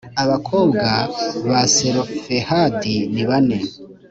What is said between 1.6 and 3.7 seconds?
Selofehadi ni bane